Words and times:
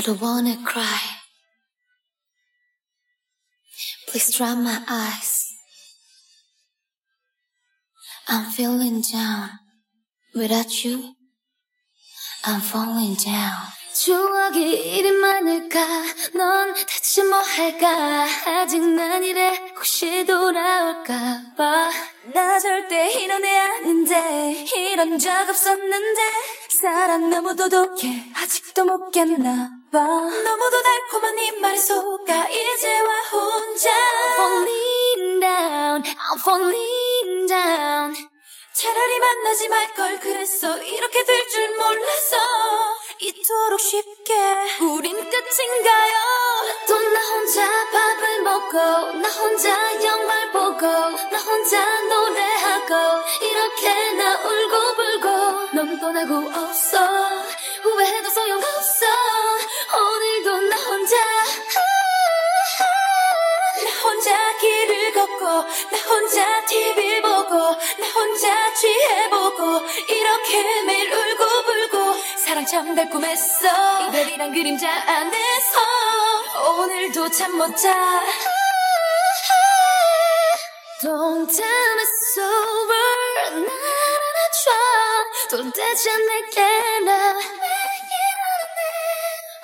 I 0.00 0.02
don't 0.02 0.18
wanna 0.18 0.56
cry. 0.64 1.02
Please 4.08 4.34
dry 4.34 4.54
my 4.54 4.80
eyes. 4.88 5.52
I'm 8.26 8.50
feeling 8.50 9.02
down. 9.02 9.50
Without 10.34 10.72
you, 10.86 11.16
I'm 12.46 12.62
falling 12.62 13.14
down. 13.16 13.76
추억이 13.92 14.96
이리 14.96 15.12
많을까? 15.12 15.78
넌 16.32 16.74
대체 16.74 17.22
뭐 17.24 17.38
할까? 17.38 18.26
아직 18.46 18.80
난 18.80 19.22
이래 19.22 19.50
혹시 19.76 20.24
돌아올까봐. 20.24 21.90
나 22.32 22.58
절대 22.58 23.20
이런 23.20 23.44
애 23.44 23.58
아닌데, 23.58 24.64
이런 24.74 25.18
적 25.18 25.46
없었는데. 25.46 26.20
사랑 26.80 27.28
너무 27.28 27.54
도 27.56 27.68
독해, 27.68 28.32
아직도 28.34 28.84
못 28.84 29.10
깼나 29.10 29.70
봐. 29.92 29.98
너무도 29.98 30.82
달콤한 30.82 31.36
네 31.36 31.50
말에 31.60 31.76
속아, 31.76 32.48
이제와 32.48 33.20
혼자. 33.32 33.90
Falling 34.36 35.40
down, 35.40 36.02
I'm 36.02 36.38
falling 36.40 37.46
down. 37.48 38.14
차라리 38.72 39.18
만나지 39.18 39.68
말 39.68 39.94
걸 39.94 40.18
그랬어 40.20 40.78
이렇게 40.78 41.24
될 41.24 41.48
줄 41.50 41.68
몰랐어 41.76 42.36
이토록 43.20 43.78
쉽게 43.78 44.32
우린 44.80 45.16
끝인가요 45.16 46.14
또 46.86 46.94
나 46.98 47.20
혼자 47.20 47.66
밥을 47.92 48.42
먹고 48.42 48.78
나 49.20 49.28
혼자 49.28 50.02
영화를 50.02 50.52
보고 50.52 50.86
나 50.86 51.38
혼자 51.38 52.00
노래하고 52.04 52.94
이렇게 53.42 54.12
나울 54.12 54.59
고 56.10 56.12
불고 56.12 56.22
넌 56.22 56.26
떠나고 56.26 56.34
없어. 56.66 56.98
후회해도 57.82 58.30
소용없어. 58.30 59.06
오늘도 59.96 60.60
나 60.68 60.76
혼자. 60.76 61.16
나 63.84 63.90
혼자 64.02 64.56
길을 64.58 65.12
걷고 65.12 65.44
나 65.46 65.98
혼자 66.08 66.64
TV 66.66 67.22
보고 67.22 67.56
나 67.56 68.08
혼자 68.14 68.74
취해보고 68.74 69.86
이렇게 70.08 70.82
매일 70.82 71.12
울고 71.12 71.62
불고 71.64 72.14
사랑 72.44 72.66
참 72.66 72.94
달콤했어. 72.94 73.68
이별이란 74.08 74.52
그림자 74.52 74.90
안에서 74.90 75.78
오늘도 76.78 77.30
잠 77.30 77.56
못 77.56 77.76
자. 77.76 78.22
Don't 81.02 81.48
tell 81.48 81.94
me 81.94 82.10
안아줘 82.40 82.99
도대체 85.50 86.10
내게 86.16 86.60
나 87.00 87.34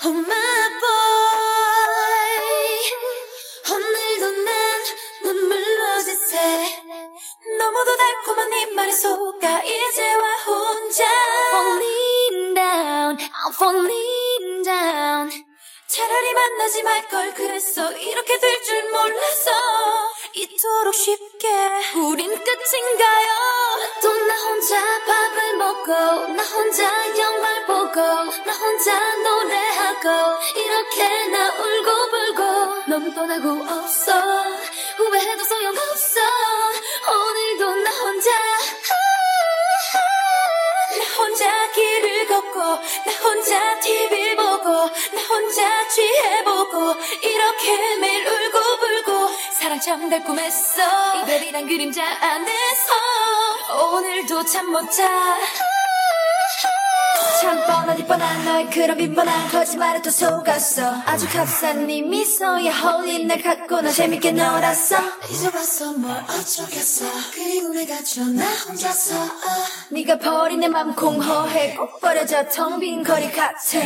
Oh 0.05 0.17
my 0.19 0.69
boy 0.81 2.33
오늘도 3.73 4.31
난 4.43 4.83
눈물로 5.25 6.03
지새. 6.03 6.83
너무도 7.59 7.97
달콤한 7.97 8.51
네 8.51 8.67
말에 8.67 8.91
속아 8.93 9.63
이제와 9.63 10.35
혼자. 10.47 11.05
Falling 11.53 12.55
down, 12.55 13.17
I'm 13.19 13.53
falling 13.55 14.63
down. 14.65 15.31
차라리 15.89 16.35
만나지 16.35 16.83
말 16.83 17.09
걸 17.09 17.33
그랬어. 17.35 17.93
이렇게 17.93 18.39
될 18.39 18.63
줄 18.65 18.83
몰랐어 18.91 19.51
이토록 20.35 20.95
쉽게 20.95 21.49
우린 21.97 22.31
끝인가요? 22.31 23.29
또 24.03 24.13
나 24.27 24.35
혼자 24.43 24.77
밥 25.07 25.16
을 25.87 25.95
먹고 25.95 26.33
나 26.33 26.43
혼자 26.43 26.85
영화를 27.17 27.67
보고 27.67 28.01
나 28.01 28.53
혼자 28.53 29.17
노래하고 29.19 30.41
이렇게 30.57 31.27
나 31.29 31.49
울고 31.53 32.11
불고 32.11 32.43
넌 32.89 33.15
떠나고 33.15 33.65
없어. 33.73 34.13
후회해도 34.97 35.45
소용없어. 35.45 36.21
오늘도 37.09 37.75
나 37.77 37.91
혼자 37.91 38.31
나 40.99 41.05
혼자 41.19 41.71
길을 41.73 42.27
걷고 42.27 42.59
나 42.61 43.13
혼자 43.23 43.81
TV 43.81 44.35
보고 44.35 44.71
나 44.71 45.23
혼자 45.29 45.89
취해보고 45.89 46.95
이렇게 47.23 47.97
매일 47.99 48.27
울고 48.27 48.77
불고 48.79 49.29
사랑 49.53 49.81
참 49.81 50.11
달콤했어. 50.11 50.83
이별이란 51.23 51.67
그림자 51.69 52.05
안에서 52.05 52.93
오늘도 53.93 54.45
잠 54.47 54.67
못 54.67 54.91
자. 54.91 55.37
참 57.41 57.67
뻔하디 57.67 58.07
뻔한 58.07 58.45
너의 58.45 58.71
그런 58.71 58.97
빈번한 58.97 59.51
거짓말에 59.51 60.01
또 60.01 60.11
속았어 60.11 61.03
아주 61.05 61.29
값싼 61.29 61.87
네 61.87 62.01
미소에 62.03 62.69
홀린 62.71 63.27
날 63.27 63.43
갖고 63.43 63.81
나 63.81 63.91
재밌게 63.91 64.33
놀았어 64.33 64.97
잊어봤어 65.31 65.93
뭘 65.95 66.17
어쩌겠어 66.17 67.05
그리고 67.33 67.69
내가 67.75 68.03
좀나 68.03 68.45
혼자서 68.65 69.17
아. 69.23 69.67
네가 69.91 70.19
버린 70.19 70.61
내 70.61 70.69
맘 70.69 70.95
공허해 70.95 71.75
꼭 71.75 72.01
버려져 72.01 72.49
텅 72.49 72.81
빈 72.81 73.03
거리 73.03 73.31
같아 73.31 73.79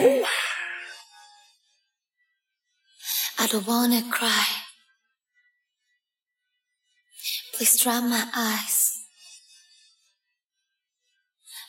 I 3.39 3.47
don't 3.47 3.67
wanna 3.67 4.03
cry. 4.13 4.45
Please 7.57 7.79
dry 7.83 7.99
my 8.01 8.23
eyes. 8.37 9.01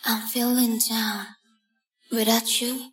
I'm 0.06 0.28
feeling 0.28 0.80
down. 0.80 1.41
Without 2.11 2.59
you, 2.59 2.91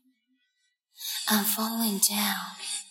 I'm 1.28 1.44
falling 1.44 1.98
down. 1.98 2.87